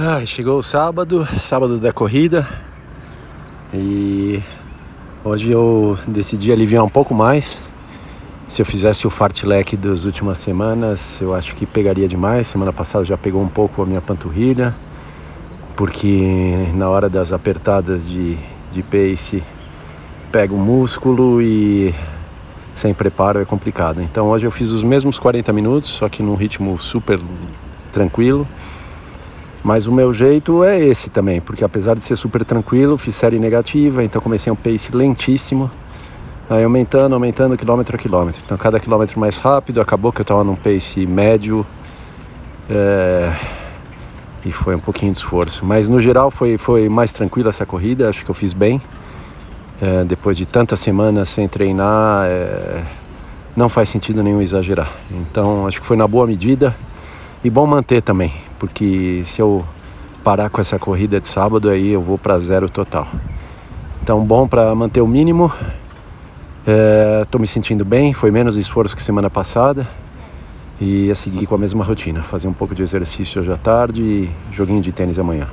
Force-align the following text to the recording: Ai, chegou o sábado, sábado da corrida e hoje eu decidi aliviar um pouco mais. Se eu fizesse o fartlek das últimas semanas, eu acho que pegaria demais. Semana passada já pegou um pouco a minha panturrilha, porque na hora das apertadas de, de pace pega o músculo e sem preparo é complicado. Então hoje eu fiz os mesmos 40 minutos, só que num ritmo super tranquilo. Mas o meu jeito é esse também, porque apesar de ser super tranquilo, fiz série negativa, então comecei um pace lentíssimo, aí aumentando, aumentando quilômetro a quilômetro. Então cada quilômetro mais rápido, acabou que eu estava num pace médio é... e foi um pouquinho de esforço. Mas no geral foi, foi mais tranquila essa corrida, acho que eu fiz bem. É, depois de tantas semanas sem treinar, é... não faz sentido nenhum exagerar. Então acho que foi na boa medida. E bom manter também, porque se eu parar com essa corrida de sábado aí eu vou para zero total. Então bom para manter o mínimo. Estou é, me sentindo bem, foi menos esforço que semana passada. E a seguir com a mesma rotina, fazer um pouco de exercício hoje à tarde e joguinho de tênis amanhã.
Ai, 0.00 0.26
chegou 0.26 0.58
o 0.58 0.62
sábado, 0.62 1.26
sábado 1.40 1.76
da 1.76 1.92
corrida 1.92 2.46
e 3.74 4.40
hoje 5.24 5.50
eu 5.50 5.98
decidi 6.06 6.52
aliviar 6.52 6.84
um 6.84 6.88
pouco 6.88 7.12
mais. 7.12 7.60
Se 8.48 8.62
eu 8.62 8.66
fizesse 8.66 9.08
o 9.08 9.10
fartlek 9.10 9.76
das 9.76 10.04
últimas 10.04 10.38
semanas, 10.38 11.20
eu 11.20 11.34
acho 11.34 11.56
que 11.56 11.66
pegaria 11.66 12.06
demais. 12.06 12.46
Semana 12.46 12.72
passada 12.72 13.04
já 13.04 13.18
pegou 13.18 13.42
um 13.42 13.48
pouco 13.48 13.82
a 13.82 13.86
minha 13.86 14.00
panturrilha, 14.00 14.72
porque 15.74 16.68
na 16.74 16.88
hora 16.88 17.08
das 17.08 17.32
apertadas 17.32 18.06
de, 18.08 18.38
de 18.70 18.84
pace 18.84 19.42
pega 20.30 20.54
o 20.54 20.58
músculo 20.58 21.42
e 21.42 21.92
sem 22.72 22.94
preparo 22.94 23.40
é 23.40 23.44
complicado. 23.44 24.00
Então 24.00 24.28
hoje 24.28 24.46
eu 24.46 24.52
fiz 24.52 24.70
os 24.70 24.84
mesmos 24.84 25.18
40 25.18 25.52
minutos, 25.52 25.90
só 25.90 26.08
que 26.08 26.22
num 26.22 26.36
ritmo 26.36 26.78
super 26.78 27.18
tranquilo. 27.90 28.46
Mas 29.62 29.86
o 29.86 29.92
meu 29.92 30.12
jeito 30.12 30.62
é 30.62 30.78
esse 30.78 31.10
também, 31.10 31.40
porque 31.40 31.64
apesar 31.64 31.94
de 31.94 32.04
ser 32.04 32.16
super 32.16 32.44
tranquilo, 32.44 32.96
fiz 32.96 33.16
série 33.16 33.38
negativa, 33.38 34.04
então 34.04 34.20
comecei 34.20 34.52
um 34.52 34.56
pace 34.56 34.94
lentíssimo, 34.94 35.70
aí 36.48 36.62
aumentando, 36.62 37.14
aumentando 37.14 37.56
quilômetro 37.56 37.96
a 37.96 37.98
quilômetro. 37.98 38.40
Então 38.44 38.56
cada 38.56 38.78
quilômetro 38.78 39.18
mais 39.18 39.36
rápido, 39.36 39.80
acabou 39.80 40.12
que 40.12 40.20
eu 40.20 40.22
estava 40.22 40.44
num 40.44 40.54
pace 40.54 41.06
médio 41.06 41.66
é... 42.70 43.32
e 44.44 44.52
foi 44.52 44.76
um 44.76 44.78
pouquinho 44.78 45.12
de 45.12 45.18
esforço. 45.18 45.64
Mas 45.64 45.88
no 45.88 46.00
geral 46.00 46.30
foi, 46.30 46.56
foi 46.56 46.88
mais 46.88 47.12
tranquila 47.12 47.48
essa 47.50 47.66
corrida, 47.66 48.08
acho 48.08 48.24
que 48.24 48.30
eu 48.30 48.34
fiz 48.34 48.52
bem. 48.52 48.80
É, 49.80 50.02
depois 50.04 50.36
de 50.36 50.44
tantas 50.44 50.80
semanas 50.80 51.28
sem 51.28 51.46
treinar, 51.48 52.26
é... 52.26 52.82
não 53.56 53.68
faz 53.68 53.88
sentido 53.88 54.22
nenhum 54.22 54.40
exagerar. 54.40 54.90
Então 55.10 55.66
acho 55.66 55.80
que 55.80 55.86
foi 55.86 55.96
na 55.96 56.06
boa 56.06 56.26
medida. 56.26 56.76
E 57.48 57.50
bom 57.50 57.64
manter 57.64 58.02
também, 58.02 58.30
porque 58.58 59.22
se 59.24 59.40
eu 59.40 59.64
parar 60.22 60.50
com 60.50 60.60
essa 60.60 60.78
corrida 60.78 61.18
de 61.18 61.26
sábado 61.26 61.70
aí 61.70 61.92
eu 61.92 62.02
vou 62.02 62.18
para 62.18 62.38
zero 62.38 62.68
total. 62.68 63.08
Então 64.02 64.22
bom 64.22 64.46
para 64.46 64.74
manter 64.74 65.00
o 65.00 65.06
mínimo. 65.06 65.50
Estou 67.22 67.38
é, 67.38 67.40
me 67.40 67.46
sentindo 67.46 67.86
bem, 67.86 68.12
foi 68.12 68.30
menos 68.30 68.54
esforço 68.54 68.94
que 68.94 69.02
semana 69.02 69.30
passada. 69.30 69.88
E 70.78 71.10
a 71.10 71.14
seguir 71.14 71.46
com 71.46 71.54
a 71.54 71.58
mesma 71.58 71.82
rotina, 71.82 72.22
fazer 72.22 72.48
um 72.48 72.52
pouco 72.52 72.74
de 72.74 72.82
exercício 72.82 73.40
hoje 73.40 73.50
à 73.50 73.56
tarde 73.56 74.02
e 74.02 74.30
joguinho 74.52 74.82
de 74.82 74.92
tênis 74.92 75.18
amanhã. 75.18 75.48